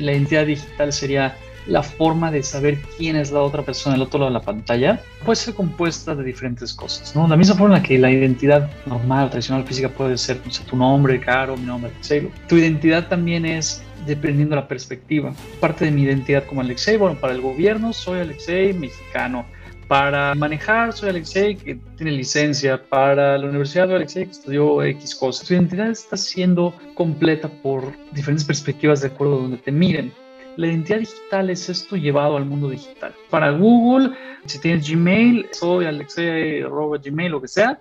[0.00, 1.36] la identidad digital sería
[1.68, 5.02] la forma de saber quién es la otra persona del otro lado de la pantalla
[5.24, 7.28] puede ser compuesta de diferentes cosas, ¿no?
[7.28, 11.66] La misma forma que la identidad normal, tradicional, física puede ser, tu nombre, Caro, mi
[11.66, 12.30] nombre, Alexei.
[12.48, 15.34] Tu identidad también es dependiendo de la perspectiva.
[15.60, 19.44] Parte de mi identidad como Alexei, bueno, para el gobierno soy Alexei, mexicano.
[19.88, 22.80] Para manejar soy Alexei, que tiene licencia.
[22.90, 25.46] Para la universidad soy Alexei, que estudió X cosas.
[25.46, 30.12] Tu identidad está siendo completa por diferentes perspectivas de acuerdo a donde te miren.
[30.56, 33.14] La identidad digital es esto llevado al mundo digital.
[33.30, 34.10] Para Google,
[34.44, 37.78] si tienes Gmail, soy Alexei, Gmail, lo que sea,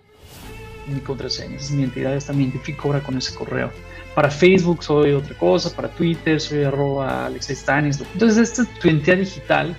[0.87, 3.69] mi contraseña, es mi identidad, esta me identifico ahora con ese correo.
[4.15, 7.99] Para Facebook soy otra cosa, para Twitter soy arroba Alexei Stanis.
[8.13, 9.75] Entonces, esta es tu identidad digital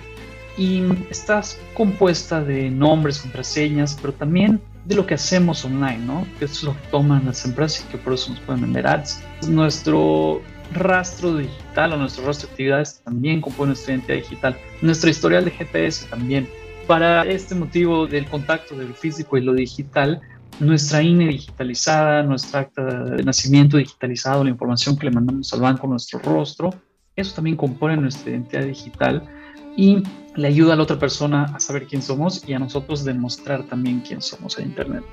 [0.59, 6.27] y estás compuesta de nombres, contraseñas, pero también de lo que hacemos online, ¿no?
[6.37, 9.23] Que es lo que toman las empresas y que por eso nos pueden vender ads.
[9.47, 10.41] Nuestro
[10.73, 14.57] rastro digital o nuestro rastro de actividades también compone nuestra identidad digital.
[14.81, 16.49] Nuestro historial de GPS también.
[16.87, 20.19] Para este motivo del contacto del físico y lo digital,
[20.59, 25.87] nuestra INE digitalizada, nuestra acta de nacimiento digitalizado, la información que le mandamos al banco,
[25.87, 26.71] nuestro rostro,
[27.15, 29.38] eso también compone nuestra identidad digital
[29.79, 30.03] y
[30.35, 34.01] le ayuda a la otra persona a saber quién somos y a nosotros demostrar también
[34.01, 35.05] quién somos en Internet.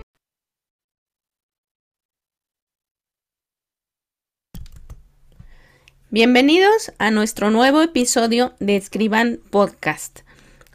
[6.11, 10.21] Bienvenidos a nuestro nuevo episodio de Escriban Podcast.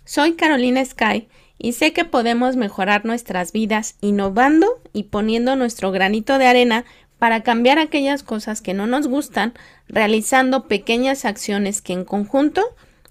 [0.05, 6.37] Soy Carolina Sky y sé que podemos mejorar nuestras vidas innovando y poniendo nuestro granito
[6.37, 6.85] de arena
[7.19, 9.53] para cambiar aquellas cosas que no nos gustan,
[9.89, 12.63] realizando pequeñas acciones que en conjunto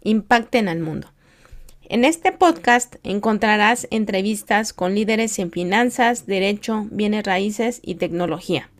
[0.02, 1.08] impacten al mundo.
[1.88, 8.70] En este podcast encontrarás entrevistas con líderes en finanzas, derecho, bienes raíces y tecnología.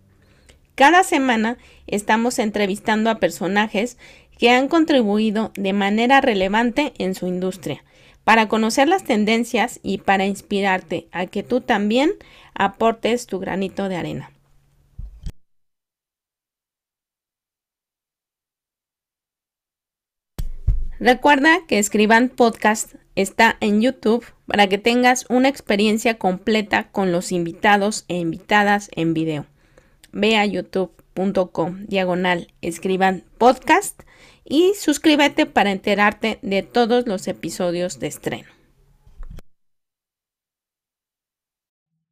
[0.76, 3.98] Cada semana estamos entrevistando a personajes
[4.38, 7.84] que han contribuido de manera relevante en su industria,
[8.24, 12.12] para conocer las tendencias y para inspirarte a que tú también
[12.54, 14.29] aportes tu granito de arena.
[21.00, 27.32] Recuerda que Escriban Podcast está en YouTube para que tengas una experiencia completa con los
[27.32, 29.46] invitados e invitadas en video
[30.12, 34.00] ve a youtube.com diagonal escriban podcast
[34.44, 38.48] y suscríbete para enterarte de todos los episodios de estreno.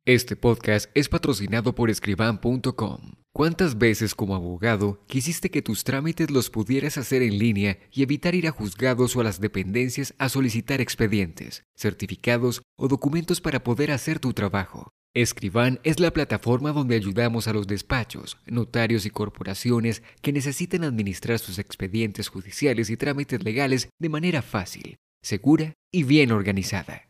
[0.04, 3.12] Este podcast es patrocinado por escriban.com.
[3.38, 8.34] ¿Cuántas veces como abogado quisiste que tus trámites los pudieras hacer en línea y evitar
[8.34, 13.92] ir a juzgados o a las dependencias a solicitar expedientes, certificados o documentos para poder
[13.92, 14.90] hacer tu trabajo?
[15.14, 21.38] Escriban es la plataforma donde ayudamos a los despachos, notarios y corporaciones que necesiten administrar
[21.38, 27.07] sus expedientes judiciales y trámites legales de manera fácil, segura y bien organizada.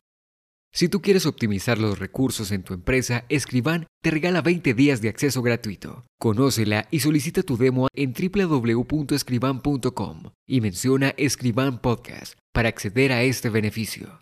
[0.73, 5.09] Si tú quieres optimizar los recursos en tu empresa, Escriban te regala 20 días de
[5.09, 6.05] acceso gratuito.
[6.19, 13.49] Conócela y solicita tu demo en www.escriban.com y menciona Escriban Podcast para acceder a este
[13.51, 14.21] beneficio.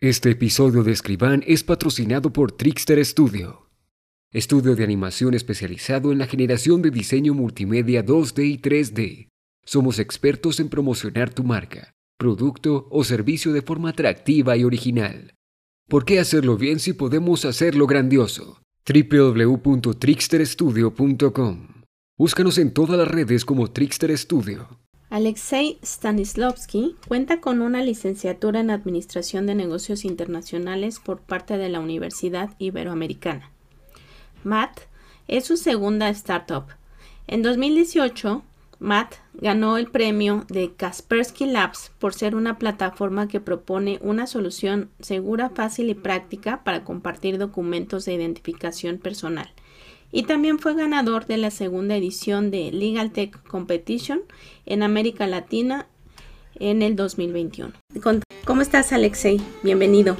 [0.00, 3.68] Este episodio de Escribán es patrocinado por Trickster Studio,
[4.32, 9.28] estudio de animación especializado en la generación de diseño multimedia 2D y 3D.
[9.62, 15.32] Somos expertos en promocionar tu marca, producto o servicio de forma atractiva y original.
[15.88, 18.60] ¿Por qué hacerlo bien si podemos hacerlo grandioso?
[18.86, 21.68] www.tricksterstudio.com
[22.18, 24.68] Búscanos en todas las redes como Trickster Studio.
[25.08, 31.80] Alexei Stanislavski cuenta con una licenciatura en Administración de Negocios Internacionales por parte de la
[31.80, 33.50] Universidad Iberoamericana.
[34.44, 34.80] Matt
[35.26, 36.64] es su segunda startup.
[37.26, 38.44] En 2018,
[38.80, 44.90] Matt ganó el premio de Kaspersky Labs por ser una plataforma que propone una solución
[45.00, 49.52] segura, fácil y práctica para compartir documentos de identificación personal
[50.12, 54.22] y también fue ganador de la segunda edición de Legal Tech Competition
[54.66, 55.86] en América Latina
[56.58, 57.72] en el 2021.
[58.44, 59.40] ¿Cómo estás, Alexei?
[59.62, 60.16] Bienvenido.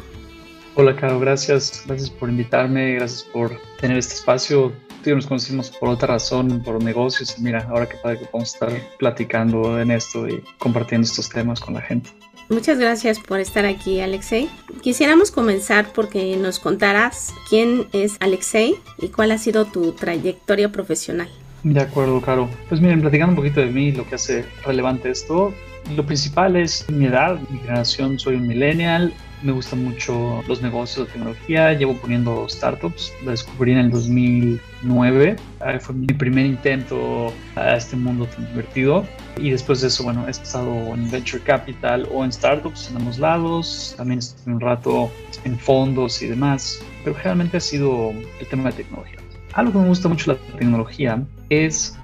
[0.81, 1.85] Hola, Caro, gracias.
[1.87, 4.73] Gracias por invitarme, gracias por tener este espacio.
[5.05, 7.38] Tú nos conocimos por otra razón, por negocios.
[7.38, 11.75] Mira, ahora que padre que podemos estar platicando en esto y compartiendo estos temas con
[11.75, 12.09] la gente.
[12.49, 14.49] Muchas gracias por estar aquí, Alexei.
[14.81, 21.29] Quisiéramos comenzar porque nos contarás quién es Alexei y cuál ha sido tu trayectoria profesional.
[21.62, 22.49] De acuerdo, Caro.
[22.71, 25.53] Pues miren, platicando un poquito de mí, lo que hace relevante esto,
[25.94, 31.06] lo principal es mi edad, mi generación, soy un millennial, me gustan mucho los negocios
[31.06, 35.37] de tecnología, llevo poniendo startups, la descubrí en el 2009,
[35.81, 39.04] fue mi primer intento a este mundo tan divertido
[39.37, 43.19] Y después de eso, bueno, he estado en Venture Capital o en startups en ambos
[43.19, 43.94] lados.
[43.96, 45.10] También estuve un rato
[45.44, 46.82] en fondos y demás.
[47.04, 49.19] Pero generalmente ha sido el tema de tecnología.
[49.54, 51.96] Algo que me gusta mucho la tecnología es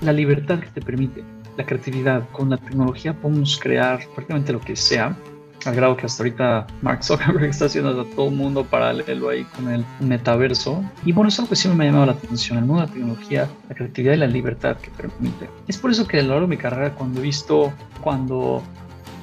[0.00, 1.22] la libertad que te permite,
[1.56, 2.28] la creatividad.
[2.30, 5.16] Con la tecnología podemos crear prácticamente lo que sea
[5.64, 9.44] al grado que hasta ahorita Mark Zuckerberg está haciendo a todo el mundo paralelo ahí
[9.44, 10.82] con el metaverso.
[11.04, 12.92] Y bueno, es algo que siempre me ha llamado la atención, el mundo de la
[12.92, 15.48] tecnología, la creatividad y la libertad que permite.
[15.68, 18.62] Es por eso que a lo largo de mi carrera, cuando he visto cuando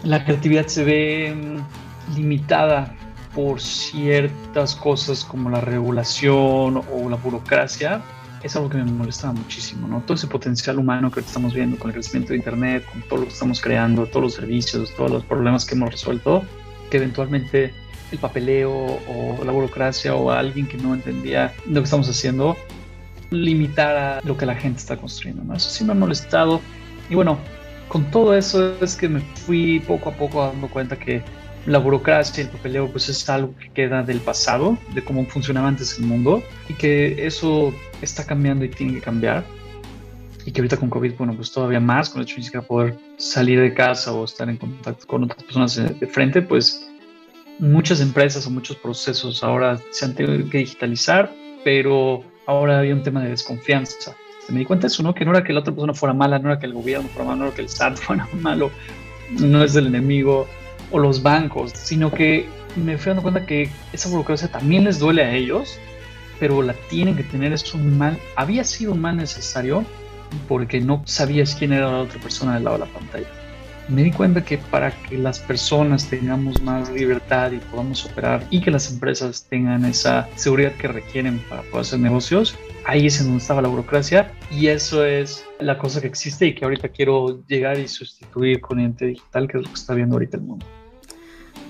[0.04, 2.94] la creatividad se ve mm, limitada
[3.34, 8.02] por ciertas cosas como la regulación o la burocracia,
[8.44, 10.02] es algo que me molestaba muchísimo, ¿no?
[10.02, 13.26] Todo ese potencial humano que estamos viendo con el crecimiento de Internet, con todo lo
[13.26, 16.44] que estamos creando, todos los servicios, todos los problemas que hemos resuelto,
[16.90, 17.74] que eventualmente
[18.12, 22.56] el papeleo o la burocracia o alguien que no entendía lo que estamos haciendo
[23.30, 25.56] limitara lo que la gente está construyendo, ¿no?
[25.56, 26.62] Eso sí me ha molestado.
[27.10, 27.38] Y bueno,
[27.88, 31.24] con todo eso es que me fui poco a poco dando cuenta que
[31.68, 35.68] la burocracia y el papeleo pues es algo que queda del pasado, de cómo funcionaba
[35.68, 39.44] antes el mundo y que eso está cambiando y tiene que cambiar.
[40.46, 43.60] Y que ahorita con COVID, bueno, pues todavía más, con el hecho de poder salir
[43.60, 46.90] de casa o estar en contacto con otras personas de frente, pues
[47.60, 51.30] muchas empresas o muchos procesos ahora se han tenido que digitalizar,
[51.66, 54.16] pero ahora había un tema de desconfianza.
[54.48, 55.14] Me di cuenta de eso, ¿no?
[55.14, 57.28] Que no era que la otra persona fuera mala, no era que el gobierno fuera
[57.28, 58.72] malo, no era que el SAT fuera malo,
[59.32, 60.48] no es el enemigo,
[60.92, 65.24] o los bancos, sino que me fui dando cuenta que esa burocracia también les duele
[65.24, 65.80] a ellos,
[66.40, 69.84] pero la tienen que tener, es un mal, había sido un mal necesario
[70.48, 73.28] porque no sabías quién era la otra persona del lado de la pantalla.
[73.90, 78.60] Me di cuenta que para que las personas tengamos más libertad y podamos operar y
[78.60, 83.28] que las empresas tengan esa seguridad que requieren para poder hacer negocios, ahí es en
[83.28, 87.42] donde estaba la burocracia y eso es la cosa que existe y que ahorita quiero
[87.48, 90.66] llegar y sustituir con ente digital, que es lo que está viendo ahorita el mundo.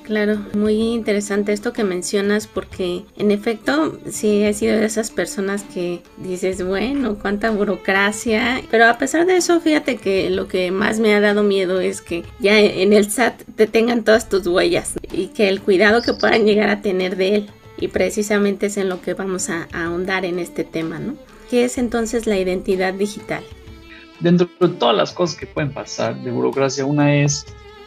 [0.07, 5.63] Claro, muy interesante esto que mencionas porque en efecto sí he sido de esas personas
[5.63, 11.01] que dices, bueno, cuánta burocracia, pero a pesar de eso, fíjate que lo que más
[11.01, 14.94] me ha dado miedo es que ya en el SAT te tengan todas tus huellas
[15.12, 17.50] y que el cuidado que puedan llegar a tener de él.
[17.77, 21.15] Y precisamente es en lo que vamos a, ahondar en este tema, ¿no?
[21.50, 23.44] ¿Qué es entonces la identidad digital?
[24.21, 27.45] Dentro de todas las cosas que pueden pasar de burocracia, una es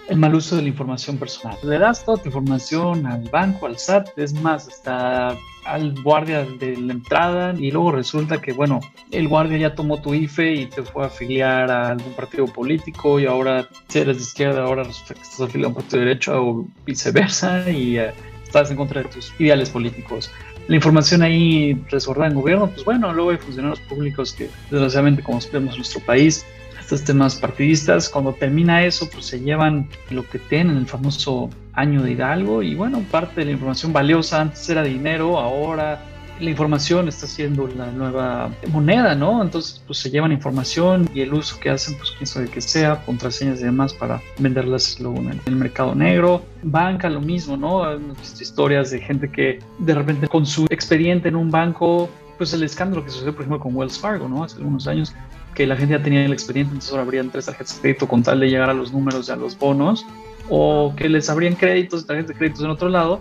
[0.08, 1.56] el mal uso de la información personal.
[1.62, 6.76] Le das toda tu información al banco, al SAT, es más, hasta al guardia de
[6.76, 8.81] la entrada y luego resulta que, bueno,
[9.11, 13.20] el guardia ya tomó tu IFE y te fue a afiliar a algún partido político
[13.20, 16.06] y ahora si eres de izquierda, ahora resulta que estás afiliado a un partido de
[16.06, 18.12] derecha o viceversa y eh,
[18.43, 20.31] estás en contra de tus ideales políticos.
[20.67, 25.41] La información ahí resguardada en gobierno, pues bueno, luego hay funcionarios públicos que desgraciadamente como
[25.52, 26.47] vemos en nuestro país
[26.90, 28.08] estos temas partidistas.
[28.08, 32.64] Cuando termina eso, pues se llevan lo que tienen, el famoso año de Hidalgo.
[32.64, 36.04] Y bueno, parte de la información valiosa antes era dinero, ahora
[36.40, 39.42] la información está siendo la nueva moneda, ¿no?
[39.42, 43.04] Entonces, pues se llevan información y el uso que hacen, pues quién sabe que sea,
[43.04, 46.42] contraseñas y demás para venderlas luego en el mercado negro.
[46.62, 47.84] Banca, lo mismo, ¿no?
[47.84, 48.00] Hay
[48.40, 52.08] historias de gente que de repente con su expediente en un banco,
[52.38, 54.42] pues el escándalo que sucedió, por ejemplo, con Wells Fargo, ¿no?
[54.42, 55.14] Hace algunos años,
[55.55, 58.23] que la gente ya tenía el expediente, entonces ahora abrían tres tarjetas de crédito con
[58.23, 60.06] tal de llegar a los números y a los bonos,
[60.49, 63.21] o que les abrían créditos, tarjetas de créditos en otro lado,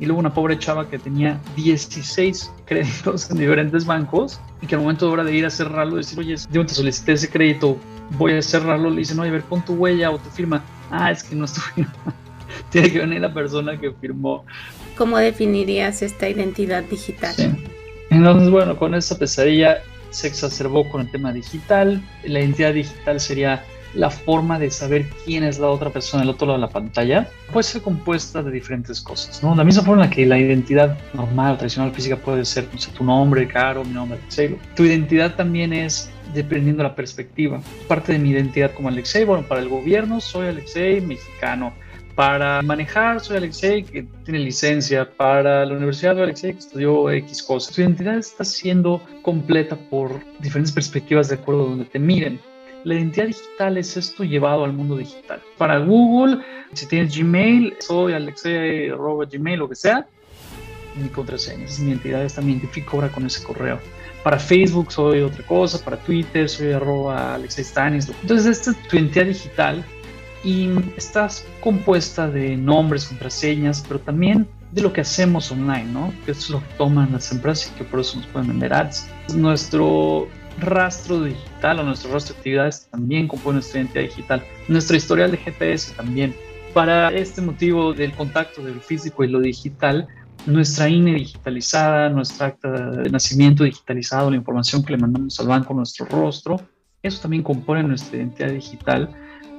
[0.00, 4.80] y luego una pobre chava que tenía 16 créditos en diferentes bancos y que al
[4.80, 7.78] momento de hora de ir a cerrarlo, decir, oye, yo te solicité ese crédito,
[8.18, 10.64] voy a cerrarlo, le dicen, oye, a ver, pon tu huella o tu firma.
[10.90, 11.92] Ah, es que no es tu firma.
[12.70, 14.44] Tiene que venir la persona que firmó.
[14.96, 17.34] ¿Cómo definirías esta identidad digital?
[17.34, 17.50] Sí.
[18.10, 19.78] Entonces, bueno, con esa pesadilla
[20.14, 22.02] se exacerbó con el tema digital.
[22.24, 26.46] La identidad digital sería la forma de saber quién es la otra persona del otro
[26.46, 27.28] lado de la pantalla.
[27.52, 29.54] Puede ser compuesta de diferentes cosas, ¿no?
[29.54, 32.66] La misma forma que la identidad normal, tradicional, física puede ser
[32.96, 34.56] tu nombre, Caro, mi nombre, Alexei.
[34.74, 37.60] Tu identidad también es dependiendo de la perspectiva.
[37.86, 41.72] Parte de mi identidad como Alexei, bueno, para el gobierno soy Alexei, mexicano
[42.14, 45.10] para manejar, soy Alexei, que tiene licencia.
[45.16, 47.74] Para la universidad, soy Alexei, que estudió X cosas.
[47.74, 52.40] Tu identidad está siendo completa por diferentes perspectivas de acuerdo a donde te miren.
[52.84, 55.40] La identidad digital es esto llevado al mundo digital.
[55.56, 56.38] Para Google,
[56.74, 60.06] si tienes Gmail, soy Alexei, arroba Gmail, lo que sea,
[60.96, 61.64] mi contraseña.
[61.64, 63.80] es mi identidad, esta me identifico ahora con ese correo.
[64.22, 68.08] Para Facebook soy otra cosa, para Twitter soy arroba Alexei Stanis.
[68.22, 69.84] Entonces, esta es tu identidad digital
[70.44, 76.12] y estás compuesta de nombres, contraseñas, pero también de lo que hacemos online, ¿no?
[76.24, 79.08] Que es lo que toman las empresas y que por eso nos pueden vender ads.
[79.34, 84.44] Nuestro rastro digital o nuestro rastro de actividades también compone nuestra identidad digital.
[84.68, 86.34] Nuestra historial de GPS también.
[86.74, 90.08] Para este motivo del contacto del físico y lo digital,
[90.44, 95.72] nuestra INE digitalizada, nuestra acta de nacimiento digitalizado, la información que le mandamos al banco,
[95.72, 96.60] nuestro rostro,
[97.02, 99.08] eso también compone nuestra identidad digital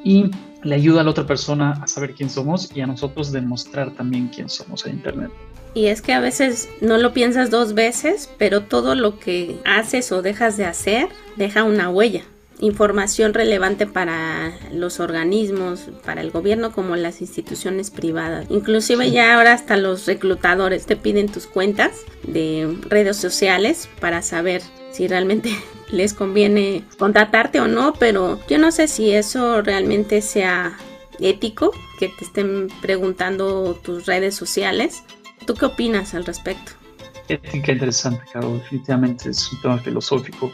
[0.06, 0.32] y
[0.64, 4.30] le ayuda a la otra persona a saber quién somos y a nosotros demostrar también
[4.30, 5.32] quién somos en Internet.
[5.74, 10.14] Y es que a veces no lo piensas dos veces, pero todo lo que haces
[10.14, 12.24] o dejas de hacer deja una huella.
[12.60, 18.48] Información relevante para los organismos, para el gobierno como las instituciones privadas.
[18.50, 21.92] Inclusive ya ahora hasta los reclutadores te piden tus cuentas
[22.24, 25.52] de redes sociales para saber si realmente
[25.92, 30.78] les conviene contratarte o no, pero yo no sé si eso realmente sea
[31.20, 35.04] ético, que te estén preguntando tus redes sociales
[35.46, 36.72] ¿Tú qué opinas al respecto?
[37.28, 38.56] Ética interesante, Caro.
[38.58, 40.52] Definitivamente es un tema filosófico.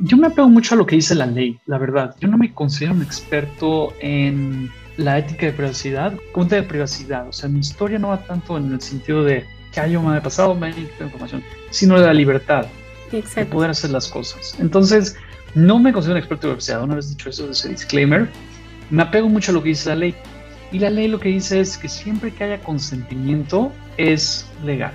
[0.00, 2.16] Yo me apego mucho a lo que dice la ley, la verdad.
[2.20, 7.28] Yo no me considero un experto en la ética de privacidad, como de privacidad.
[7.28, 10.22] O sea, mi historia no va tanto en el sentido de que hay me ha
[10.22, 12.66] pasado, me información, sino de la libertad
[13.10, 13.40] Exacto.
[13.40, 14.54] de poder hacer las cosas.
[14.60, 15.16] Entonces,
[15.54, 16.82] no me considero un experto de privacidad.
[16.82, 18.28] Una vez dicho eso, ese disclaimer,
[18.90, 20.14] me apego mucho a lo que dice la ley.
[20.70, 24.92] Y la ley lo que dice es que siempre que haya consentimiento es legal.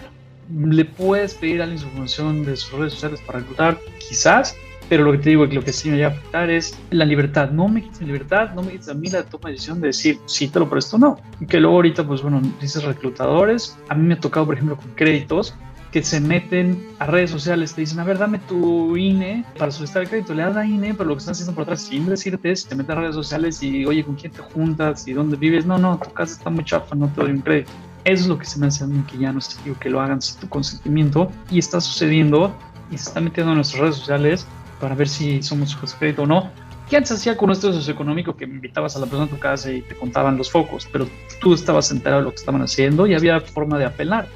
[0.49, 4.55] Le puedes pedir a la información de sus redes sociales para reclutar, quizás,
[4.89, 6.77] pero lo que te digo es que lo que sí me va a afectar es
[6.91, 7.51] la libertad.
[7.51, 10.19] No me quites libertad, no me quites a mí la toma de decisión de decir
[10.25, 11.19] si te lo presto o no.
[11.39, 13.77] Y que luego ahorita, pues bueno, dices reclutadores.
[13.89, 15.53] A mí me ha tocado, por ejemplo, con créditos
[15.91, 20.03] que se meten a redes sociales, te dicen, a ver, dame tu INE para solicitar
[20.03, 22.51] el crédito, le das la INE, pero lo que están haciendo por atrás, sin decirte
[22.51, 25.65] es, te meten a redes sociales y, oye, ¿con quién te juntas y dónde vives?
[25.65, 27.71] No, no, tu casa está muy chafa, no te doy un crédito.
[28.03, 29.89] Eso es lo que se me hace a mí que ya no es digo que
[29.89, 32.55] lo hagan sin tu consentimiento y está sucediendo
[32.89, 34.47] y se está metiendo en nuestras redes sociales
[34.79, 36.51] para ver si somos su crédito o no.
[36.89, 39.81] ¿Qué antes hacía con nuestro socioeconómico que invitabas a la persona a tu casa y
[39.81, 41.07] te contaban los focos, pero
[41.41, 44.27] tú estabas enterado de lo que estaban haciendo y había forma de apelar?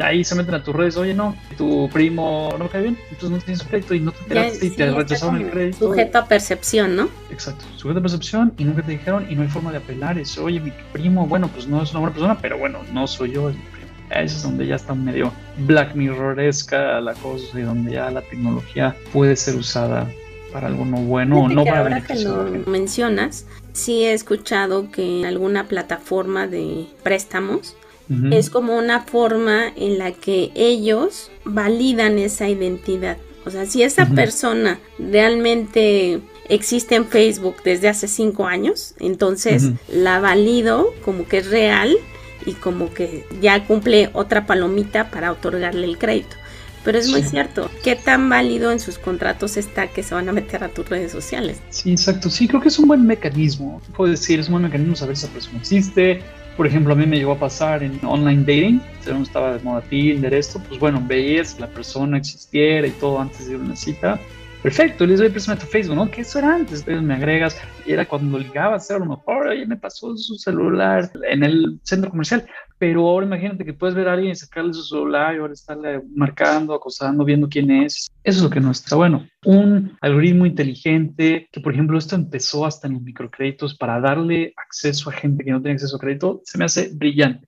[0.00, 3.30] ahí se meten a tus redes, oye, no, tu primo no me cae bien, entonces
[3.30, 5.78] no tienes crédito y no te enteraste y te rechazaron el crédito.
[5.86, 7.08] Sujeto a percepción, ¿no?
[7.30, 10.44] Exacto, sujeto a percepción y nunca te dijeron y no hay forma de apelar eso,
[10.44, 13.52] oye, mi primo, bueno, pues no es una buena persona, pero bueno, no soy yo,
[14.10, 19.36] es donde ya está medio Black Mirroresca la cosa y donde ya la tecnología puede
[19.36, 20.10] ser usada
[20.52, 25.20] para algo no bueno o no para ahora que lo mencionas, sí he escuchado que
[25.20, 27.76] en alguna plataforma de préstamos
[28.30, 33.16] es como una forma en la que ellos validan esa identidad.
[33.44, 40.20] O sea, si esa persona realmente existe en Facebook desde hace cinco años, entonces la
[40.20, 41.96] valido como que es real
[42.44, 46.36] y como que ya cumple otra palomita para otorgarle el crédito.
[46.84, 50.32] Pero es muy cierto, ¿qué tan válido en sus contratos está que se van a
[50.32, 51.60] meter a tus redes sociales?
[51.70, 52.30] Sí, exacto.
[52.30, 53.82] Sí, creo que es un buen mecanismo.
[53.96, 56.22] Puedo decir, es un buen mecanismo saber si esa persona existe,
[56.56, 59.82] por ejemplo, a mí me llegó a pasar en online dating, según estaba de moda
[59.82, 63.76] Tinder, esto, pues bueno, veías la persona existiera y todo antes de ir a una
[63.76, 64.20] cita,
[64.66, 66.10] perfecto, les doy préstame tu Facebook, ¿no?
[66.10, 67.56] Que eso era antes, después me agregas,
[67.86, 72.10] y era cuando ligabas, a lo mejor, oye, me pasó su celular en el centro
[72.10, 72.44] comercial,
[72.76, 76.02] pero ahora imagínate que puedes ver a alguien y sacarle su celular y ahora estarle
[76.12, 78.10] marcando, acosando, viendo quién es.
[78.24, 79.28] Eso es lo que no está bueno.
[79.44, 85.10] Un algoritmo inteligente, que por ejemplo esto empezó hasta en los microcréditos para darle acceso
[85.10, 87.46] a gente que no tiene acceso a crédito, se me hace brillante.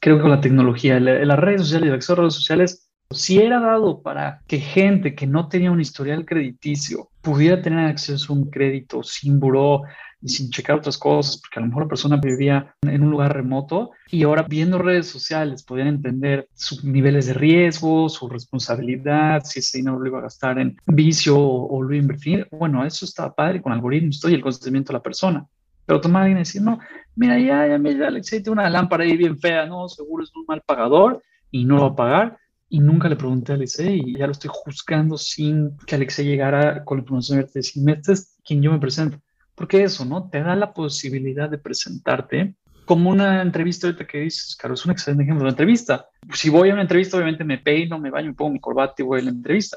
[0.00, 3.38] Creo que con la tecnología, las redes sociales y el acceso a redes sociales si
[3.38, 8.36] era dado para que gente que no tenía un historial crediticio pudiera tener acceso a
[8.36, 9.82] un crédito sin buró
[10.20, 13.34] y sin checar otras cosas, porque a lo mejor la persona vivía en un lugar
[13.34, 19.58] remoto y ahora viendo redes sociales podían entender sus niveles de riesgo, su responsabilidad, si
[19.58, 22.48] ese dinero lo iba a gastar en vicio o, lo iba a invertir.
[22.52, 25.46] Bueno, eso estaba padre con algoritmos y el consentimiento de la persona.
[25.84, 26.78] Pero tomar alguien y decir, no,
[27.16, 30.44] mira, ya, ya, mira, Alexei tiene una lámpara ahí bien fea, no, seguro es un
[30.46, 32.38] mal pagador y no lo va a pagar
[32.72, 36.82] y nunca le pregunté a Alexei y ya lo estoy juzgando sin que Alexei llegara
[36.84, 39.20] con la información de decir, este es quien yo me presento.
[39.54, 40.30] Porque eso, ¿no?
[40.30, 42.54] Te da la posibilidad de presentarte
[42.86, 46.06] como una entrevista ahorita que dices, claro, es un excelente ejemplo de entrevista.
[46.32, 49.02] Si voy a una entrevista, obviamente me peino, me baño, me pongo mi corbata y
[49.02, 49.76] voy a la entrevista.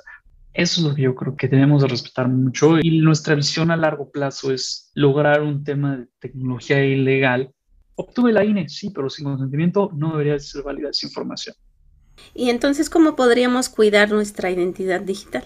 [0.53, 3.75] Eso es lo que yo creo que tenemos de respetar mucho y nuestra visión a
[3.75, 7.51] largo plazo es lograr un tema de tecnología ilegal.
[7.95, 11.55] Obtuve la INE, sí, pero sin consentimiento no debería ser válida esa información.
[12.33, 15.45] Y entonces, ¿cómo podríamos cuidar nuestra identidad digital?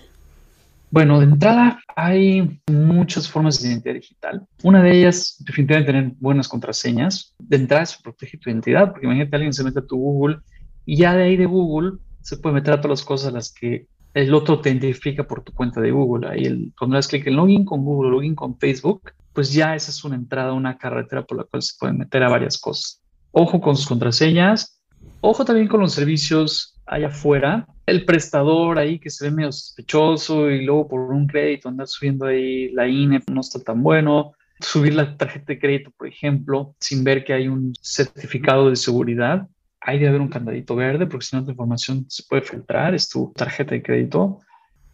[0.91, 4.47] Bueno, de entrada hay muchas formas de identidad digital.
[4.63, 7.35] Una de ellas, definitivamente, tener buenas contraseñas.
[7.37, 10.39] De entrada, eso protege tu identidad, porque imagínate alguien se mete a tu Google
[10.85, 13.53] y ya de ahí de Google se puede meter a todas las cosas a las
[13.53, 16.27] que el otro te identifica por tu cuenta de Google.
[16.27, 19.91] Ahí el, cuando das clic en login con Google, login con Facebook, pues ya esa
[19.91, 22.99] es una entrada, una carretera por la cual se pueden meter a varias cosas.
[23.31, 24.78] Ojo con sus contraseñas,
[25.21, 27.67] ojo también con los servicios allá afuera.
[27.85, 32.25] El prestador ahí que se ve medio sospechoso y luego por un crédito andar subiendo
[32.25, 34.33] ahí la INE no está tan bueno.
[34.59, 39.47] Subir la tarjeta de crédito, por ejemplo, sin ver que hay un certificado de seguridad
[39.81, 43.09] hay de haber un candadito verde porque si no tu información se puede filtrar, es
[43.09, 44.39] tu tarjeta de crédito.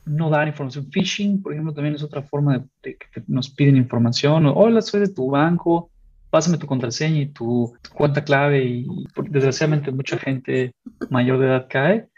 [0.05, 4.45] No dar información phishing, por ejemplo, también es otra forma de, que nos piden información.
[4.45, 5.89] Hola, soy de tu banco,
[6.35, 8.85] pásame tu contraseña y tu, cuenta clave y
[9.29, 10.75] desgraciadamente mucha gente
[11.09, 12.09] mayor de edad cae.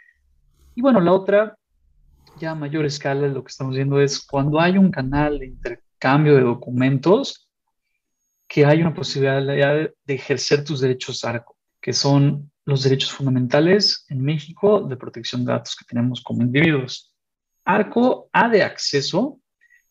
[0.73, 1.55] Y bueno, la otra,
[2.39, 6.33] ya a mayor escala, lo que estamos viendo es cuando hay un canal de intercambio
[6.33, 7.47] de documentos,
[8.47, 14.23] que hay una posibilidad de ejercer tus derechos ARCO, que son los derechos fundamentales en
[14.23, 17.13] México de protección de datos que tenemos como individuos.
[17.65, 19.39] ARCO A de acceso,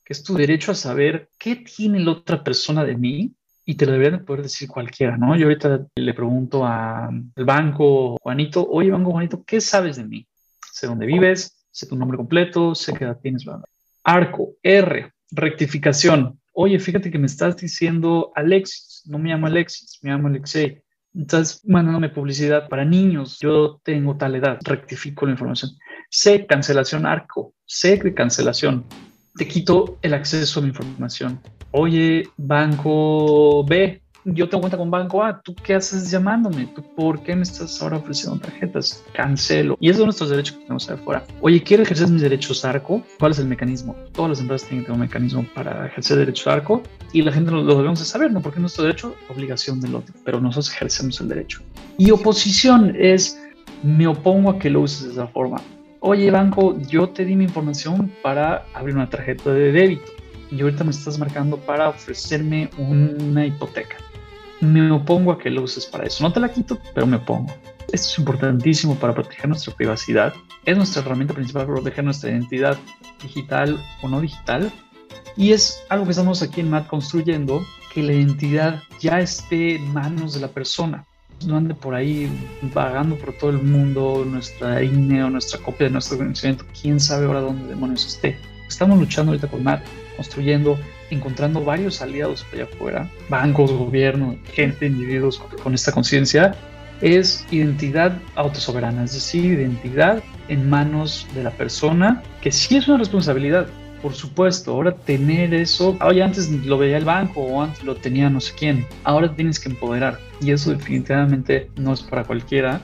[0.05, 3.36] que es tu derecho a saber qué tiene la otra persona de mí
[3.69, 5.37] y te lo deberían poder decir cualquiera, ¿no?
[5.37, 10.27] Yo ahorita le pregunto al banco Juanito, oye, banco Juanito, ¿qué sabes de mí?
[10.73, 13.61] Sé dónde vives, sé tu nombre completo, sé qué edad tienes, bla,
[14.05, 16.41] Arco R, rectificación.
[16.55, 20.83] Oye, fíjate que me estás diciendo Alexis, no me llamo Alexis, me llamo Alexei
[21.19, 23.39] Estás mandándome publicidad para niños.
[23.41, 24.59] Yo tengo tal edad.
[24.63, 25.71] Rectifico la información.
[26.11, 27.55] C, cancelación arco.
[27.65, 28.85] C de cancelación.
[29.37, 31.41] Te quito el acceso a la información.
[31.73, 36.67] Oye, banco B, yo tengo cuenta con Banco A, ¿tú qué haces llamándome?
[36.75, 39.05] ¿Tú por qué me estás ahora ofreciendo tarjetas?
[39.13, 39.77] Cancelo.
[39.79, 41.25] Y esos son nuestros derechos que tenemos afuera.
[41.41, 43.03] Oye, ¿quiero ejercer mis derechos ARCO?
[43.21, 43.95] ¿Cuál es el mecanismo?
[44.13, 47.53] Todas las empresas tienen que tener un mecanismo para ejercer derechos ARCO y la gente
[47.53, 48.41] lo, debemos de saber, ¿no?
[48.41, 51.63] Porque nuestro derecho, obligación del otro, pero nosotros ejercemos el derecho.
[51.97, 53.41] Y oposición es,
[53.85, 55.61] me opongo a que lo uses de esa forma.
[56.09, 60.13] Oye, banco, yo te di mi información para abrir una tarjeta de débito
[60.51, 63.97] y ahorita me estás marcando para ofrecerme una hipoteca
[64.61, 66.23] me opongo a que lo uses para eso.
[66.23, 67.53] No te la quito, pero me opongo.
[67.93, 70.35] Esto es importantísimo para proteger nuestra privacidad.
[70.65, 72.77] Es nuestra herramienta principal para proteger nuestra identidad
[73.23, 74.73] digital o no digital.
[75.37, 79.93] Y es algo que estamos aquí en MAT construyendo, que la identidad ya esté en
[79.93, 81.05] manos de la persona.
[81.45, 82.31] No ande por ahí
[82.75, 86.65] vagando por todo el mundo nuestra INE o nuestra copia de nuestro conocimiento.
[86.81, 88.39] Quién sabe ahora dónde demonios esté.
[88.69, 89.83] Estamos luchando ahorita con MAT,
[90.17, 90.79] construyendo
[91.11, 96.55] encontrando varios aliados allá afuera, bancos, gobierno, gente, individuos con, esta conciencia,
[97.01, 102.99] es identidad autosoberana, es decir, identidad en manos de la persona, que sí es una
[102.99, 103.67] responsabilidad,
[104.07, 108.31] por supuesto, ahora tener eso, oye, antes lo veía el banco o antes lo tenía
[108.31, 112.81] no sé quién, ahora tienes que empoderar y eso definitivamente no es para cualquiera,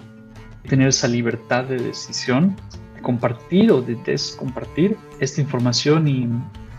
[0.69, 2.57] tener esa libertad de decisión,
[2.97, 6.29] de compartir o de descompartir esta información y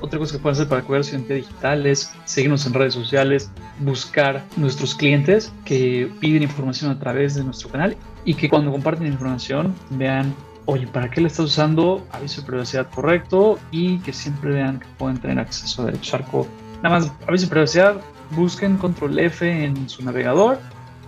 [0.01, 3.49] otra cosa que pueden hacer para cuidar su identidad digital es seguirnos en redes sociales,
[3.79, 9.07] buscar nuestros clientes que piden información a través de nuestro canal y que cuando comparten
[9.07, 12.05] información vean, oye, ¿para qué le estás usando?
[12.11, 16.47] Aviso de privacidad correcto y que siempre vean que pueden tener acceso a derecho arco.
[16.81, 20.59] Nada más, aviso de privacidad, busquen control F en su navegador,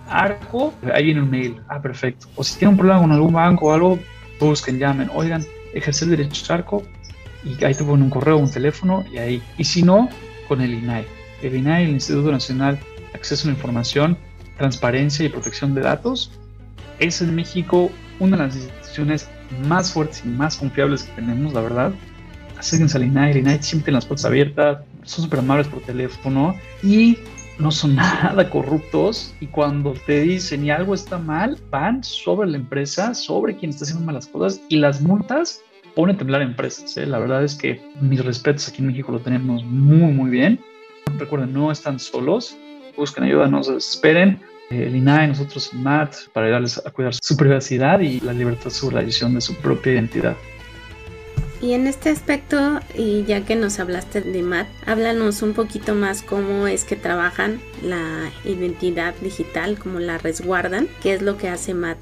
[0.08, 2.28] arco, ahí viene un mail, ah, perfecto.
[2.36, 3.98] O si tienen un problema con algún banco o algo,
[4.40, 6.82] busquen, llamen, oigan, ejercer derecho arco,
[7.44, 9.42] y ahí te ponen un correo, un teléfono y ahí.
[9.56, 10.08] Y si no,
[10.48, 11.06] con el INAI.
[11.42, 14.16] El INAI, el Instituto Nacional de Acceso a la Información,
[14.56, 16.32] Transparencia y Protección de Datos,
[16.98, 19.28] es en México una de las instituciones
[19.66, 21.92] más fuertes y más confiables que tenemos, la verdad.
[22.58, 27.18] Acérquense al INAI, el siempre tiene las puertas abiertas, son súper amables por teléfono y
[27.58, 32.56] no son nada corruptos y cuando te dicen y algo está mal, van sobre la
[32.56, 35.62] empresa, sobre quien está haciendo malas cosas y las multas
[35.94, 36.96] pone a temblar empresas.
[36.96, 37.06] ¿eh?
[37.06, 40.60] La verdad es que mis respetos aquí en México lo tenemos muy, muy bien.
[41.18, 42.56] Recuerden, no están solos,
[42.96, 44.40] busquen ayuda, no se desesperen.
[44.70, 49.02] El INAI, nosotros MAT, para ayudarles a cuidar su privacidad y la libertad sobre la
[49.02, 50.36] decisión de su propia identidad.
[51.62, 56.22] Y en este aspecto, y ya que nos hablaste de MAT, háblanos un poquito más
[56.22, 61.72] cómo es que trabajan la identidad digital, cómo la resguardan, qué es lo que hace
[61.72, 61.98] MAT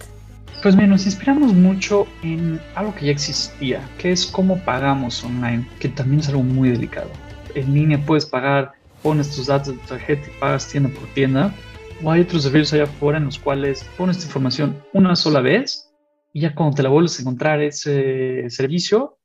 [0.64, 5.68] pues bien, nos inspiramos mucho en algo que ya existía, que es cómo pagamos online,
[5.78, 7.10] que también es algo muy delicado.
[7.54, 8.72] En línea puedes pagar,
[9.02, 11.54] pones tus datos de tu tarjeta y pagas tienda por tienda,
[12.02, 15.90] o hay otros servicios allá afuera en los cuales pones tu información una sola vez
[16.32, 19.18] y ya cuando te la vuelves a encontrar ese servicio,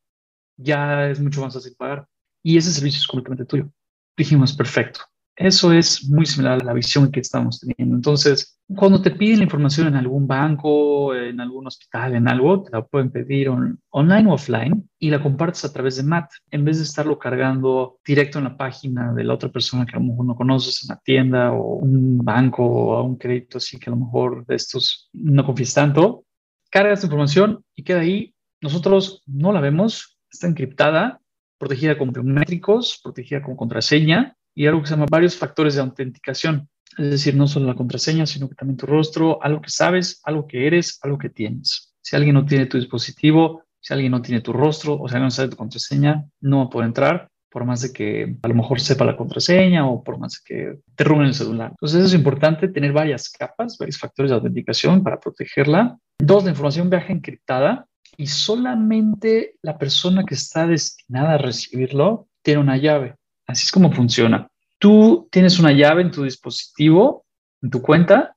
[0.57, 2.07] ya es mucho más fácil pagar.
[2.43, 3.71] Y ese servicio es completamente tuyo.
[4.15, 5.01] Dijimos, perfecto,
[5.39, 7.95] Eso es muy similar a la visión que estamos teniendo.
[7.95, 12.71] Entonces, cuando te piden la información en algún banco, en algún hospital, en algo, te
[12.71, 16.79] la pueden pedir online o offline y la compartes a través de MAT, en vez
[16.79, 20.25] de estarlo cargando directo en la página de la otra persona que a lo mejor
[20.25, 23.99] no conoces, en la tienda o un banco o un crédito así que a lo
[24.01, 26.25] mejor de estos no confías tanto.
[26.69, 28.35] Cargas tu información y queda ahí.
[28.59, 31.21] Nosotros no la vemos, está encriptada,
[31.57, 36.69] protegida con biométricos, protegida con contraseña y algo que se llama varios factores de autenticación
[36.97, 40.47] es decir, no solo la contraseña, sino que también tu rostro, algo que sabes, algo
[40.47, 41.93] que eres, algo que tienes.
[42.01, 45.27] Si alguien no tiene tu dispositivo, si alguien no tiene tu rostro o si alguien
[45.27, 48.53] no sabe tu contraseña, no va a poder entrar, por más de que a lo
[48.53, 51.71] mejor sepa la contraseña o por más de que te roben el celular.
[51.71, 55.97] Entonces es importante tener varias capas, varios factores de autenticación para protegerla.
[56.19, 62.59] Dos, la información viaja encriptada y solamente la persona que está destinada a recibirlo tiene
[62.59, 63.15] una llave.
[63.49, 64.47] Así es como funciona.
[64.77, 67.25] Tú tienes una llave en tu dispositivo,
[67.63, 68.35] en tu cuenta,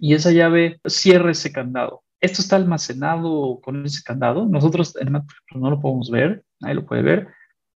[0.00, 2.02] y esa llave cierra ese candado.
[2.20, 4.46] Esto está almacenado con ese candado.
[4.46, 7.28] Nosotros en no lo podemos ver, nadie lo puede ver,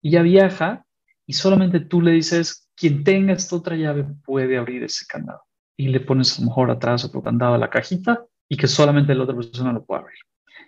[0.02, 0.84] y ya viaja
[1.24, 5.42] y solamente tú le dices, quien tenga esta otra llave puede abrir ese candado.
[5.76, 9.14] Y le pones a lo mejor atrás otro candado a la cajita y que solamente
[9.14, 10.18] la otra persona lo pueda abrir.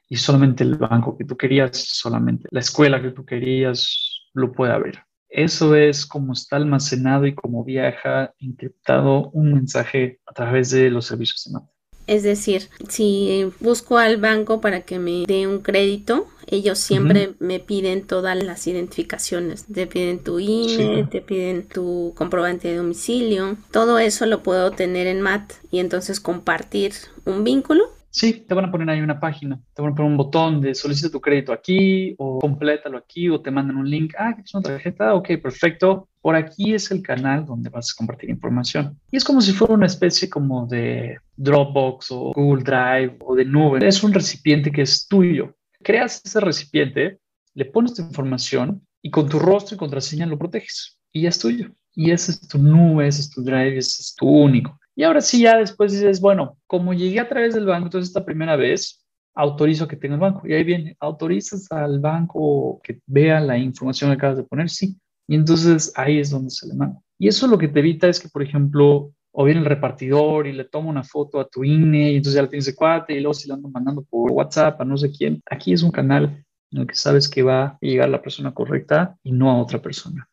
[0.09, 4.73] Y solamente el banco que tú querías, solamente la escuela que tú querías, lo puede
[4.73, 5.06] abrir.
[5.29, 11.07] Eso es como está almacenado y como viaja encriptado un mensaje a través de los
[11.07, 11.71] servicios de mapa.
[12.07, 17.59] Es decir, si busco al banco para que me dé un crédito, ellos siempre me
[17.59, 19.67] piden todas las identificaciones.
[19.67, 23.57] Te piden tu INE, te piden tu comprobante de domicilio.
[23.73, 26.93] Todo eso lo puedo tener en MAT y entonces compartir
[27.25, 30.17] un vínculo Sí, te van a poner ahí una página, te van a poner un
[30.17, 34.15] botón de solicita tu crédito aquí o complétalo aquí o te mandan un link.
[34.19, 35.13] Ah, es una tarjeta?
[35.13, 36.09] Ok, perfecto.
[36.23, 38.99] Por aquí es el canal donde vas a compartir información.
[39.11, 43.45] Y es como si fuera una especie como de Dropbox o Google Drive o de
[43.45, 43.87] nube.
[43.87, 45.55] Es un recipiente que es tuyo.
[45.83, 47.19] Creas ese recipiente,
[47.53, 50.99] le pones tu información y con tu rostro y contraseña lo proteges.
[51.13, 51.71] Y ya es tuyo.
[51.95, 54.81] Y esa es tu nube, ese es tu drive, ese es tu único.
[54.97, 58.25] Y ahora sí, ya después dices, bueno, como llegué a través del banco, entonces esta
[58.25, 59.05] primera vez
[59.35, 60.49] autorizo que tenga el banco.
[60.49, 64.97] Y ahí viene, autorizas al banco que vea la información que acabas de poner, sí.
[65.29, 66.99] Y entonces ahí es donde se le manda.
[67.19, 70.53] Y eso lo que te evita es que, por ejemplo, o viene el repartidor y
[70.53, 73.21] le toma una foto a tu INE y entonces ya le tienes de cuate y
[73.21, 75.43] luego se la andan mandando por WhatsApp a no sé quién.
[75.51, 79.19] Aquí es un canal en el que sabes que va a llegar la persona correcta
[79.23, 80.27] y no a otra persona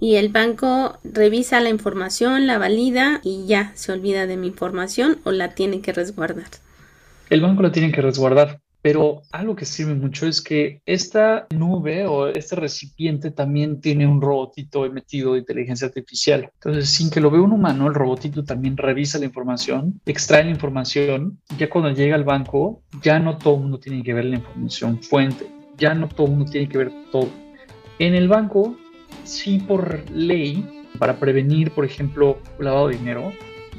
[0.00, 5.18] y el banco revisa la información, la valida y ya se olvida de mi información
[5.24, 6.48] o la tiene que resguardar.
[7.30, 12.06] El banco la tiene que resguardar, pero algo que sirve mucho es que esta nube
[12.06, 16.50] o este recipiente también tiene un robotito metido de inteligencia artificial.
[16.54, 20.50] Entonces, sin que lo vea un humano, el robotito también revisa la información, extrae la
[20.50, 21.40] información.
[21.58, 25.02] Ya cuando llega al banco, ya no todo el mundo tiene que ver la información
[25.02, 27.28] fuente, ya no todo el mundo tiene que ver todo.
[27.98, 28.76] En el banco
[29.24, 30.64] sí por ley,
[30.98, 33.32] para prevenir, por ejemplo, lavado de dinero,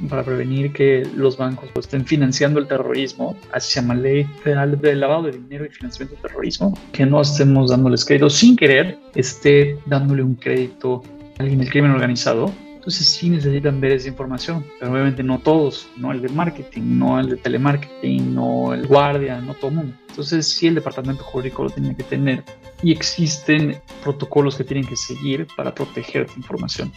[0.09, 4.95] para prevenir que los bancos estén financiando el terrorismo, así se llama Ley Federal de
[4.95, 9.77] Lavado de Dinero y Financiamiento del Terrorismo, que no estemos dándoles crédito sin querer, esté
[9.87, 11.01] dándole un crédito
[11.39, 12.51] a alguien del crimen organizado.
[12.87, 17.19] Entonces sí necesitan ver esa información, pero obviamente no todos, no el de marketing, no
[17.19, 19.97] el de telemarketing, no el guardia, no todo el mundo.
[20.07, 22.45] Entonces sí el departamento jurídico lo tiene que tener
[22.81, 26.93] y existen protocolos que tienen que seguir para proteger tu información.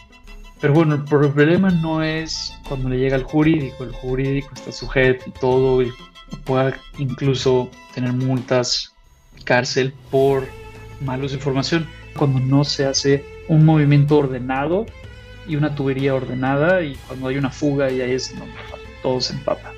[0.61, 5.25] Pero bueno, el problema no es cuando le llega al jurídico, el jurídico está sujeto
[5.27, 5.91] y todo y
[6.45, 8.93] puede incluso tener multas,
[9.43, 10.47] cárcel por
[11.01, 14.85] mal uso de información, cuando no se hace un movimiento ordenado
[15.51, 18.55] y una tubería ordenada y cuando hay una fuga y ahí es donde
[19.03, 19.73] todo se empapa.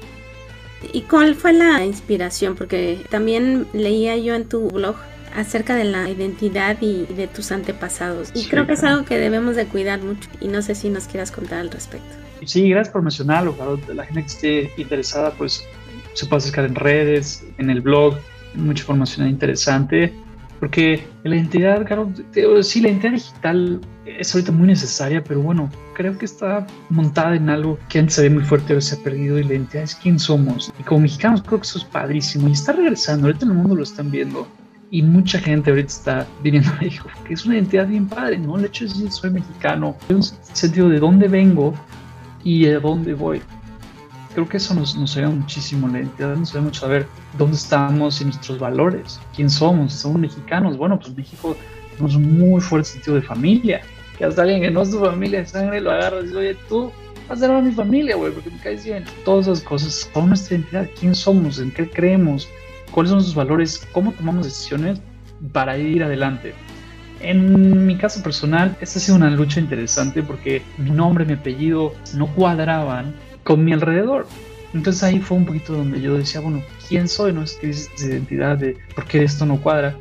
[0.91, 2.55] ¿Y cuál fue la inspiración?
[2.55, 4.95] Porque también leía yo en tu blog
[5.35, 8.29] acerca de la identidad y de tus antepasados.
[8.35, 11.05] Y creo que es algo que debemos de cuidar mucho y no sé si nos
[11.05, 12.07] quieras contar al respecto.
[12.45, 13.55] Sí, gracias por mencionarlo.
[13.87, 15.65] La gente que esté interesada, pues
[16.13, 18.19] se puede acercar en redes, en el blog,
[18.53, 20.13] mucha información interesante.
[20.63, 22.09] Porque la identidad, claro,
[22.61, 27.49] sí, la identidad digital es ahorita muy necesaria, pero bueno, creo que está montada en
[27.49, 29.93] algo que antes se ve muy fuerte, ahora se ha perdido y la identidad es
[29.93, 30.71] quién somos.
[30.79, 33.75] Y como mexicanos creo que eso es padrísimo y está regresando, ahorita en el mundo
[33.75, 34.47] lo están viendo
[34.89, 36.79] y mucha gente ahorita está viniendo a
[37.27, 38.57] que es una identidad bien padre, ¿no?
[38.57, 41.73] El hecho de decir soy mexicano, hay un sentido de dónde vengo
[42.45, 43.41] y a dónde voy.
[44.33, 47.55] Creo que eso nos, nos ayuda muchísimo, la identidad nos ayuda mucho a saber dónde
[47.55, 50.75] estamos y nuestros valores, quién somos, somos mexicanos.
[50.75, 51.55] Bueno, pues México
[51.91, 53.81] tenemos un muy fuerte sentido de familia,
[54.17, 56.57] que hasta alguien que no es tu familia de sangre lo agarras y dices, oye,
[56.67, 56.91] tú
[57.29, 59.05] vas a ser mi familia, güey, porque me caes bien.
[59.23, 62.47] Todas esas cosas son nuestra identidad, quién somos, en qué creemos,
[62.91, 64.99] cuáles son nuestros valores, cómo tomamos decisiones
[65.51, 66.53] para ir adelante.
[67.19, 71.93] En mi caso personal, esta ha sido una lucha interesante porque mi nombre, mi apellido
[72.15, 73.13] no cuadraban
[73.43, 74.27] con mi alrededor.
[74.73, 77.31] Entonces ahí fue un poquito donde yo decía, bueno, ¿quién soy?
[77.33, 77.43] ¿No?
[77.43, 79.95] Es que es identidad de por qué esto no cuadra.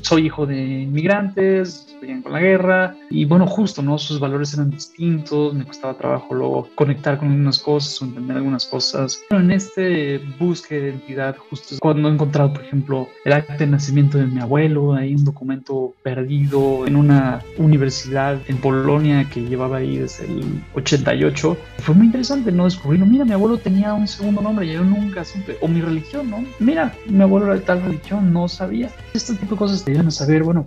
[0.00, 3.98] Soy hijo de inmigrantes, con la guerra y bueno, justo, ¿no?
[3.98, 8.66] Sus valores eran distintos, me costaba trabajo luego conectar con algunas cosas o entender algunas
[8.66, 9.20] cosas.
[9.28, 13.66] Pero en este búsqueda de identidad, justo cuando he encontrado, por ejemplo, el acta de
[13.66, 19.78] nacimiento de mi abuelo, hay un documento perdido en una universidad en Polonia que llevaba
[19.78, 22.64] ahí desde el 88, fue muy interesante, ¿no?
[22.64, 26.30] Descubrirlo, mira, mi abuelo tenía un segundo nombre y yo nunca supe, o mi religión,
[26.30, 26.44] ¿no?
[26.60, 28.90] Mira, mi abuelo era de tal religión, no sabía.
[29.14, 30.66] Este tipo de cosas te ayudan a saber, bueno,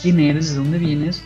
[0.00, 1.24] quién eres, de dónde vienes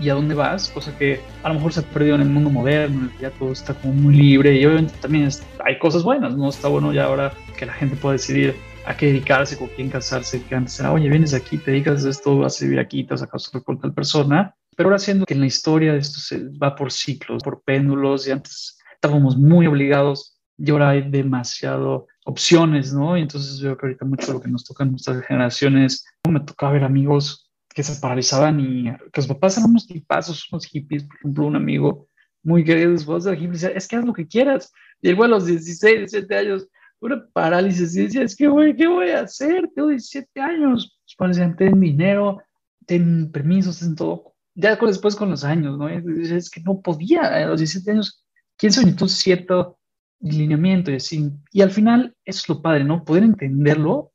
[0.00, 2.50] y a dónde vas, cosa que a lo mejor se ha perdido en el mundo
[2.50, 5.28] moderno, ya todo está como muy libre y obviamente también
[5.64, 6.48] hay cosas buenas, ¿no?
[6.48, 8.54] Está bueno ya ahora que la gente pueda decidir
[8.86, 12.10] a qué dedicarse, con quién casarse, que antes era, oye, vienes aquí, te dedicas a
[12.10, 15.26] esto, vas a vivir aquí, te vas a casar con tal persona, pero ahora siendo
[15.26, 19.36] que en la historia de esto se va por ciclos, por péndulos y antes estábamos
[19.36, 23.16] muy obligados y ahora hay demasiado opciones, ¿no?
[23.16, 26.72] Y entonces veo que ahorita mucho lo que nos toca en nuestras generaciones, me tocaba
[26.72, 27.43] ver amigos
[27.74, 31.56] que se paralizaban y que los papás eran unos tipazos, unos hippies, por ejemplo, un
[31.56, 32.08] amigo
[32.44, 34.72] muy querido de hippie decía, es que haz lo que quieras.
[35.02, 36.68] Y a los 16, 17 años,
[37.00, 39.68] una parálisis y decía, es que, güey, ¿qué voy a hacer?
[39.74, 40.98] Tengo 17 años.
[41.04, 42.42] Los padres decían, ten dinero,
[42.86, 44.34] ten permisos, ten todo.
[44.54, 45.88] Ya después con los años, ¿no?
[45.88, 48.24] Es que no podía, a los 17 años,
[48.56, 49.78] ¿quién soñó cierto
[50.20, 51.32] lineamiento y así?
[51.50, 53.04] Y al final, eso es lo padre, ¿no?
[53.04, 54.12] Poder entenderlo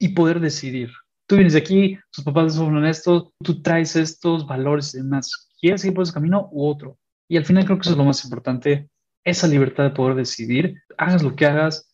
[0.00, 0.90] y poder decidir
[1.26, 5.50] tú vienes de aquí, tus papás son honestos, tú traes estos valores y demás.
[5.60, 6.98] ¿Quieres ir por ese camino u otro?
[7.28, 8.88] Y al final creo que eso es lo más importante,
[9.24, 11.88] esa libertad de poder decidir, hagas lo que hagas.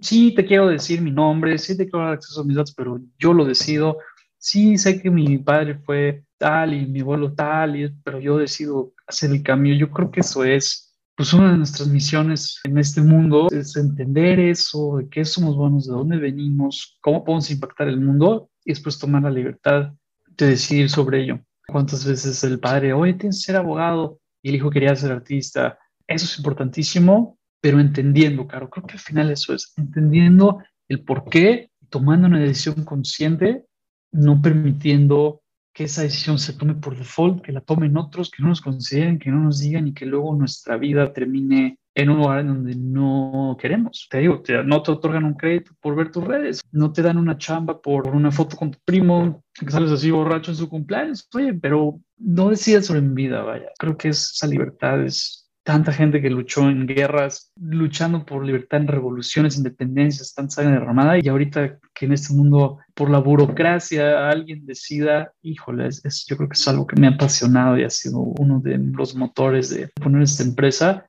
[0.00, 3.00] Sí, te quiero decir mi nombre, sí te quiero dar acceso a mis datos, pero
[3.18, 3.98] yo lo decido.
[4.38, 8.92] Sí, sé que mi padre fue tal y mi abuelo tal, y, pero yo decido
[9.06, 9.74] hacer el cambio.
[9.74, 10.88] Yo creo que eso es
[11.18, 15.88] pues una de nuestras misiones en este mundo es entender eso, de qué somos buenos,
[15.88, 19.94] de dónde venimos, cómo podemos impactar el mundo y después tomar la libertad
[20.36, 21.40] de decidir sobre ello.
[21.66, 25.78] ¿Cuántas veces el padre, oye, tienes que ser abogado y el hijo quería ser artista?
[26.06, 31.30] Eso es importantísimo, pero entendiendo, claro, creo que al final eso es, entendiendo el por
[31.30, 33.64] qué, tomando una decisión consciente,
[34.12, 35.40] no permitiendo
[35.72, 39.18] que esa decisión se tome por default, que la tomen otros, que no nos consideren,
[39.18, 42.76] que no nos digan y que luego nuestra vida termine en un lugar en donde
[42.76, 44.06] no queremos.
[44.08, 47.36] Te digo, no te otorgan un crédito por ver tus redes, no te dan una
[47.36, 51.28] chamba por una foto con tu primo, que sales así borracho en su cumpleaños.
[51.34, 53.66] Oye, pero no decidas sobre mi vida, vaya.
[53.78, 58.86] Creo que esa libertad es tanta gente que luchó en guerras, luchando por libertad en
[58.86, 64.64] revoluciones, independencias, tanta sangre derramada, y ahorita que en este mundo, por la burocracia, alguien
[64.64, 68.20] decida, híjole, es, yo creo que es algo que me ha apasionado y ha sido
[68.20, 71.07] uno de los motores de poner esta empresa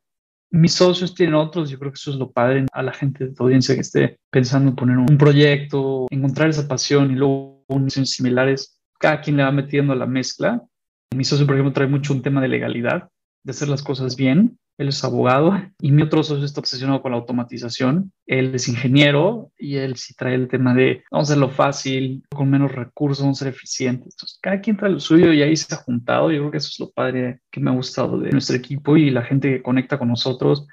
[0.51, 3.33] mis socios tienen otros, yo creo que eso es lo padre a la gente de
[3.33, 8.11] tu audiencia que esté pensando en poner un proyecto, encontrar esa pasión y luego misiones
[8.11, 10.63] similares, cada quien le va metiendo la mezcla.
[11.15, 13.09] Mi socio, por ejemplo, trae mucho un tema de legalidad,
[13.43, 17.11] de hacer las cosas bien él es abogado y mi otro socio está obsesionado con
[17.11, 18.13] la automatización.
[18.25, 22.49] Él es ingeniero y él sí trae el tema de vamos a hacerlo fácil, con
[22.49, 24.13] menos recursos, vamos a ser eficientes.
[24.13, 26.31] Entonces, cada quien trae lo suyo y ahí se ha juntado.
[26.31, 29.09] Yo creo que eso es lo padre que me ha gustado de nuestro equipo y
[29.09, 30.65] la gente que conecta con nosotros.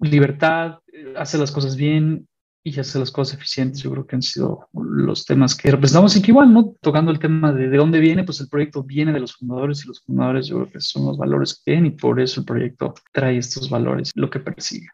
[0.00, 0.78] Libertad,
[1.16, 2.28] hacer las cosas bien,
[2.64, 6.22] y hacer las cosas eficientes, yo creo que han sido los temas que representamos y
[6.22, 6.74] que igual, ¿no?
[6.80, 9.88] Tocando el tema de de dónde viene, pues el proyecto viene de los fundadores y
[9.88, 12.94] los fundadores yo creo que son los valores que tienen y por eso el proyecto
[13.12, 14.88] trae estos valores, lo que persigue.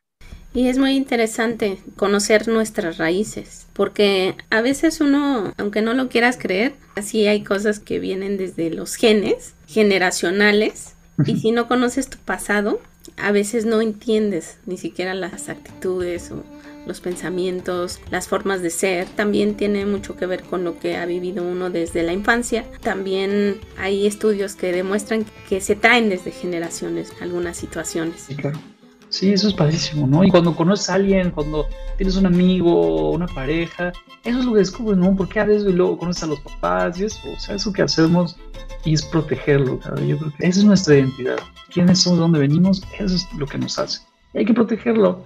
[0.52, 6.37] Y es muy interesante conocer nuestras raíces, porque a veces uno, aunque no lo quieras
[6.37, 12.18] creer, así hay cosas que vienen desde los genes generacionales, y si no conoces tu
[12.18, 12.80] pasado,
[13.16, 16.42] a veces no entiendes ni siquiera las actitudes o
[16.87, 21.07] los pensamientos, las formas de ser, también tiene mucho que ver con lo que ha
[21.07, 22.64] vivido uno desde la infancia.
[22.83, 28.25] También hay estudios que demuestran que se traen desde generaciones algunas situaciones.
[28.29, 28.59] Sí, claro.
[29.11, 30.23] Sí, eso es padrísimo, ¿no?
[30.23, 31.66] Y cuando conoces a alguien, cuando
[31.97, 35.16] tienes un amigo, una pareja, eso es lo que descubres, ¿no?
[35.16, 37.83] Porque a veces y luego conoces a los papás y eso, o sea, eso que
[37.83, 38.37] hacemos
[38.85, 40.01] y es protegerlo, claro.
[40.05, 41.38] Yo creo que esa es nuestra identidad.
[41.73, 42.83] ¿Quiénes somos, de dónde venimos?
[42.99, 44.01] Eso es lo que nos hace.
[44.33, 45.25] Y hay que protegerlo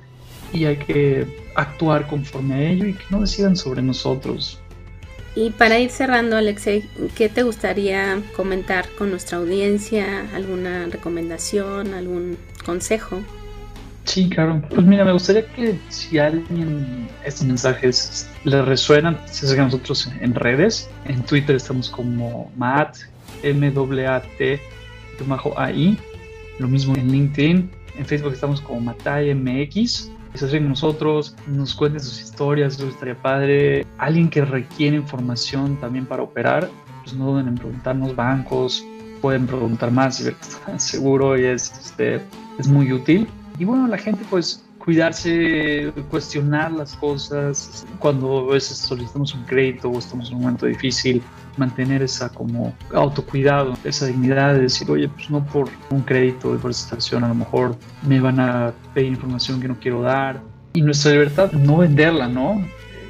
[0.54, 4.58] y hay que actuar conforme a ello y que no decidan sobre nosotros.
[5.36, 6.84] Y para ir cerrando, Alexei,
[7.16, 10.30] ¿qué te gustaría comentar con nuestra audiencia?
[10.32, 13.20] ¿Alguna recomendación, algún consejo?
[14.04, 14.62] Sí, claro.
[14.70, 20.08] Pues mira, me gustaría que si alguien estos mensajes le resuenan, se acerquen a nosotros
[20.20, 20.88] en redes.
[21.06, 22.96] En Twitter estamos como MAT,
[23.42, 24.60] M-A-T,
[25.56, 25.98] AI.
[26.60, 27.70] Lo mismo en LinkedIn.
[27.98, 29.30] En Facebook estamos como Matay
[30.34, 33.86] Se acerquen nosotros, nos cuenten sus historias, eso estaría padre.
[33.98, 36.68] Alguien que requiere información también para operar,
[37.04, 38.84] pues no duden en preguntarnos bancos,
[39.20, 42.20] pueden preguntar más y ver que seguro y es, este,
[42.58, 43.28] es muy útil.
[43.58, 47.86] Y bueno, la gente pues cuidarse, cuestionar las cosas.
[47.98, 51.22] Cuando a veces solicitamos un crédito o estamos en un momento difícil,
[51.58, 56.58] mantener esa como autocuidado, esa dignidad de decir, oye, pues no por un crédito de
[56.58, 60.42] prestación, a lo mejor me van a pedir información que no quiero dar.
[60.74, 62.64] Y nuestra libertad, no venderla, ¿no?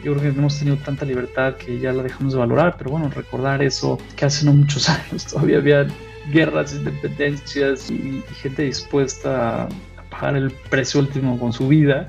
[0.05, 3.09] Yo creo que hemos tenido tanta libertad que ya la dejamos de valorar, pero bueno,
[3.09, 5.87] recordar eso que hace no muchos años todavía había
[6.31, 9.69] guerras, independencias y, gente dispuesta a
[10.11, 12.09] pagar el precio último con su vida,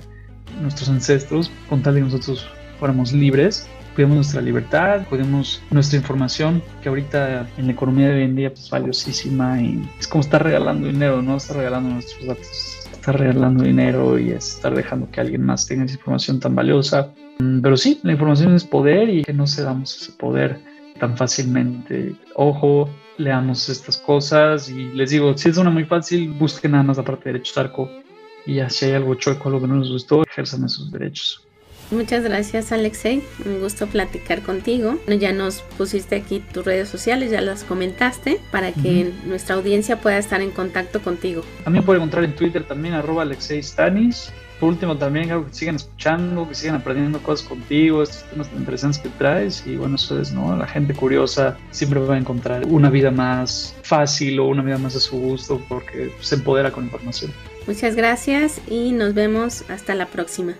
[0.61, 2.47] nuestros ancestros, con tal de que nosotros
[2.79, 8.23] fuéramos libres cuidemos nuestra libertad, cuidemos nuestra información, que ahorita en la economía de hoy
[8.23, 12.27] en día pues, es valiosísima y es como estar regalando dinero, no estar regalando nuestros
[12.27, 17.13] datos, estar regalando dinero y estar dejando que alguien más tenga esa información tan valiosa.
[17.39, 20.59] Mm, pero sí, la información es poder y que no se damos ese poder
[20.99, 22.15] tan fácilmente.
[22.35, 26.97] Ojo, leamos estas cosas y les digo, si es una muy fácil, busquen nada más
[26.97, 27.89] la parte de derecho arco
[28.45, 31.44] y si hay algo chueco, algo que no les gustó, ejerzan esos derechos.
[31.91, 34.97] Muchas gracias Alexei, un gusto platicar contigo.
[35.07, 40.17] Ya nos pusiste aquí tus redes sociales, ya las comentaste, para que nuestra audiencia pueda
[40.17, 41.43] estar en contacto contigo.
[41.63, 44.31] También puede encontrar en Twitter también arroba Alexei Stanis.
[44.59, 49.01] Por último también que sigan escuchando, que sigan aprendiendo cosas contigo, estos temas tan interesantes
[49.01, 50.55] que traes y bueno, eso es, ¿no?
[50.55, 54.95] La gente curiosa siempre va a encontrar una vida más fácil o una vida más
[54.95, 57.33] a su gusto porque se empodera con información.
[57.67, 60.55] Muchas gracias y nos vemos hasta la próxima.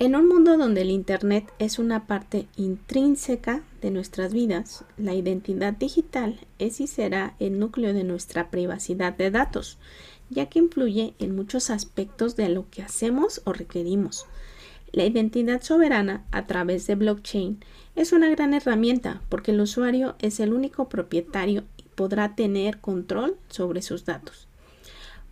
[0.00, 5.72] En un mundo donde el Internet es una parte intrínseca de nuestras vidas, la identidad
[5.72, 9.76] digital es y será el núcleo de nuestra privacidad de datos,
[10.30, 14.26] ya que influye en muchos aspectos de lo que hacemos o requerimos.
[14.92, 17.58] La identidad soberana a través de blockchain
[17.96, 23.36] es una gran herramienta porque el usuario es el único propietario y podrá tener control
[23.48, 24.47] sobre sus datos.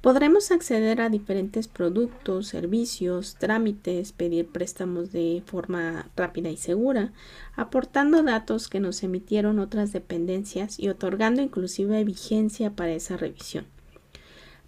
[0.07, 7.13] Podremos acceder a diferentes productos, servicios, trámites, pedir préstamos de forma rápida y segura,
[7.57, 13.67] aportando datos que nos emitieron otras dependencias y otorgando inclusive vigencia para esa revisión.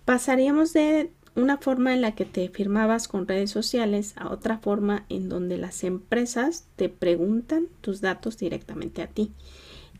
[0.05, 5.07] Pasaríamos de una forma en la que te firmabas con redes sociales a otra forma
[5.09, 9.31] en donde las empresas te preguntan tus datos directamente a ti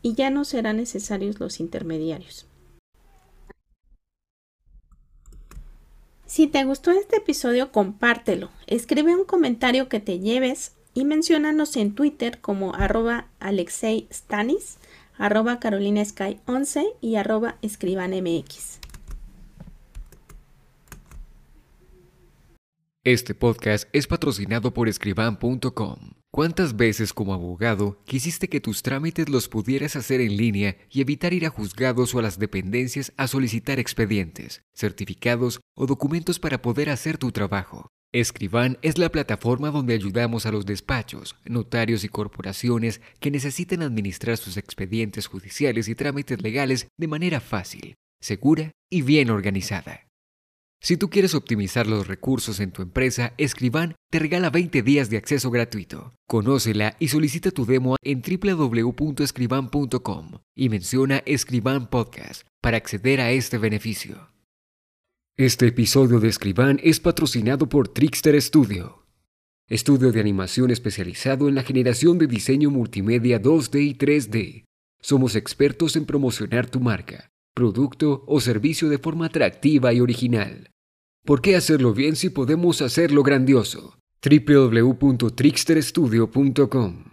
[0.01, 2.49] y ya no serán necesarios los intermediarios.
[6.29, 8.51] Si te gustó este episodio, compártelo.
[8.67, 14.77] Escribe un comentario que te lleves y menciónanos en Twitter como arroba Alexei Stanis,
[15.17, 18.79] arroba Carolina Sky 11 y arroba escribanmx.
[23.03, 26.18] Este podcast es patrocinado por escriban.com.
[26.31, 31.33] ¿Cuántas veces como abogado quisiste que tus trámites los pudieras hacer en línea y evitar
[31.33, 36.91] ir a juzgados o a las dependencias a solicitar expedientes, certificados o documentos para poder
[36.91, 37.87] hacer tu trabajo?
[38.11, 44.37] Escriban es la plataforma donde ayudamos a los despachos, notarios y corporaciones que necesiten administrar
[44.37, 50.08] sus expedientes judiciales y trámites legales de manera fácil, segura y bien organizada.
[50.81, 55.17] Si tú quieres optimizar los recursos en tu empresa, Escriban te regala 20 días de
[55.17, 56.13] acceso gratuito.
[56.25, 63.57] Conócela y solicita tu demo en www.escriban.com y menciona Escriban Podcast para acceder a este
[63.57, 64.29] beneficio.
[65.35, 69.05] Este episodio de Escriban es patrocinado por Trickster Studio,
[69.67, 74.63] estudio de animación especializado en la generación de diseño multimedia 2D y 3D.
[75.01, 77.28] Somos expertos en promocionar tu marca
[77.59, 80.71] producto o servicio de forma atractiva y original.
[81.25, 83.99] ¿Por qué hacerlo bien si podemos hacerlo grandioso?
[84.23, 87.03] www.tricksterstudio.com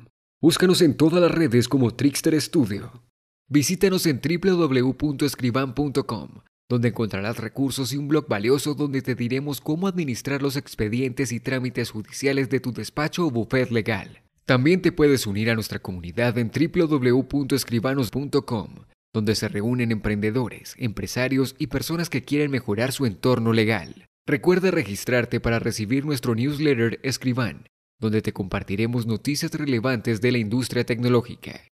[0.40, 3.03] Búscanos en todas las redes como Trickster Studio.
[3.49, 6.28] Visítanos en www.escriban.com,
[6.68, 11.40] donde encontrarás recursos y un blog valioso donde te diremos cómo administrar los expedientes y
[11.40, 14.22] trámites judiciales de tu despacho o bufet legal.
[14.44, 18.86] También te puedes unir a nuestra comunidad en www.escribanos.com
[19.17, 24.11] donde se reúnen emprendedores, empresarios y personas que quieren mejorar su entorno legal.
[24.27, 27.67] Recuerda registrarte para recibir nuestro newsletter Escriban,
[27.99, 31.62] donde te compartiremos noticias relevantes de la industria tecnológica.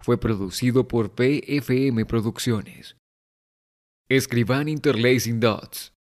[0.00, 2.96] Fue producido por PFM Producciones.
[4.08, 5.92] Escriban Interlacing Dots.